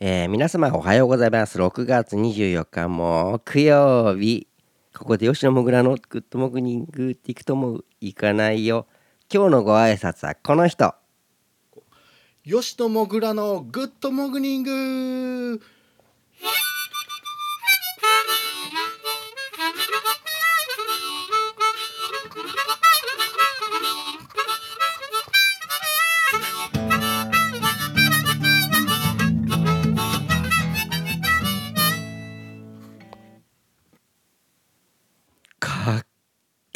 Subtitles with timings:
[0.00, 1.58] えー、皆様おはようございます。
[1.58, 4.46] 6月24日木曜日。
[4.96, 8.86] ここで吉野もぐらのグッドモグニングっていくともいかないよ。
[9.28, 10.94] 今日のご挨拶はこの人。
[12.44, 15.60] 吉野もぐらのグッドモグニング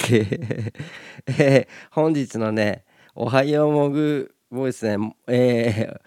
[0.03, 0.73] け。
[1.27, 2.85] えー、本日のね
[3.15, 5.15] 「おはようもぐ」ボイスね。
[5.29, 6.01] えー、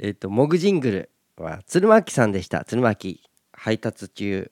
[0.00, 2.64] えー、ともぐジングルは鶴巻さんでした。
[2.64, 3.20] 鶴巻
[3.52, 4.50] 配達中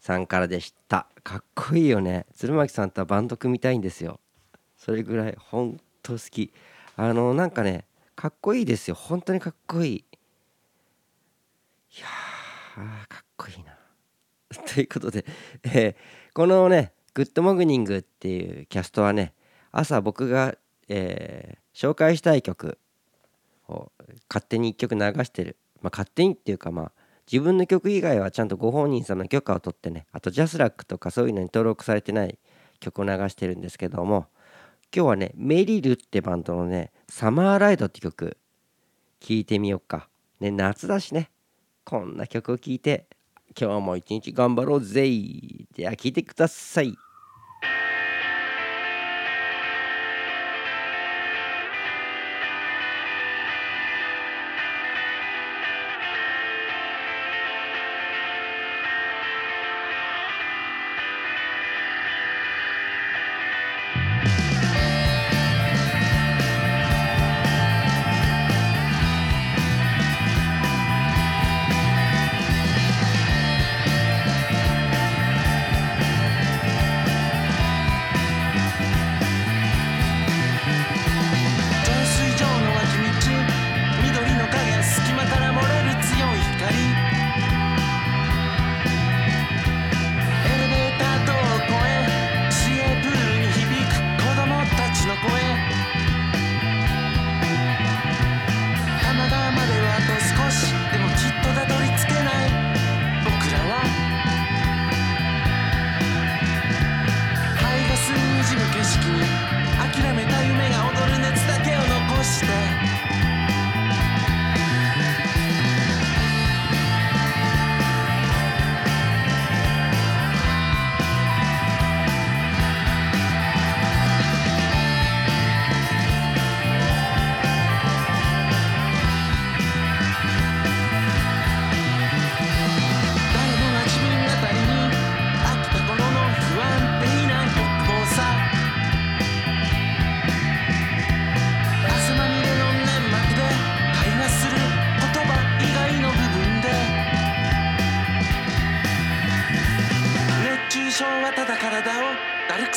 [0.00, 1.06] さんからでした。
[1.22, 2.26] かっこいいよね。
[2.34, 4.18] 鶴巻さんとはバンド組みたいんですよ。
[4.76, 6.52] それぐらいほんと好き。
[6.96, 7.84] あのなんかね
[8.16, 8.96] かっこいいですよ。
[8.96, 9.94] 本当にかっこいい。
[9.94, 10.04] い
[12.00, 13.76] やーかっこいいな。
[14.74, 15.24] ということで、
[15.62, 15.94] えー、
[16.34, 19.34] このねグッドモグニングっていうキャストはね
[19.70, 20.56] 朝僕が、
[20.88, 22.78] えー、紹介したい曲
[23.68, 23.92] を
[24.28, 26.92] 勝手に1曲流してる、まあ、勝手にっていうかまあ
[27.30, 32.38] 自分の曲以外はちゃんとご本人様の許可を取ってねあと JASRAC とかそういうのに登録されてない
[32.80, 34.26] 曲を流してるんですけども
[34.94, 38.36] 今日はねメリルってバンドのね「サマーライド」って曲
[39.20, 40.08] 聴いてみようか。
[40.40, 41.30] ね夏だしね
[41.84, 43.06] こんな曲を聴いて
[43.58, 45.08] 今日も一日頑張ろうぜ
[45.74, 46.98] では聞いてください。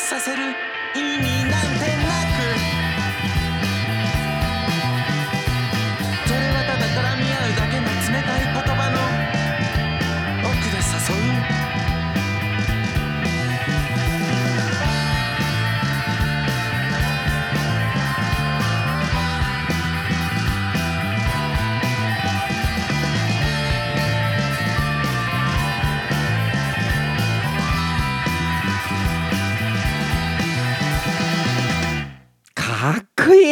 [0.00, 0.42] させる
[0.94, 1.95] 意味なんて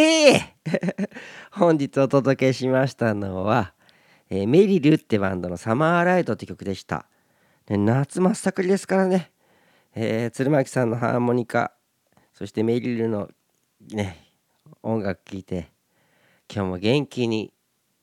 [1.52, 3.74] 本日お届けしましたのは、
[4.30, 7.06] えー、メリルってバンドのサマーライドって曲でした。
[7.66, 9.30] で夏真っ盛りですからね、
[9.94, 11.72] えー、鶴巻さんのハーモニカ、
[12.32, 13.30] そしてメリルの
[13.92, 14.26] ね、
[14.82, 15.70] 音楽聴いて、
[16.52, 17.52] 今日も元気に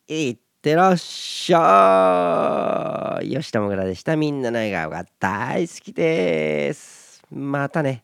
[0.08, 4.16] いってらっしゃい吉田もぐらでした。
[4.16, 7.22] みんなの笑顔が大好きです。
[7.32, 8.04] またね。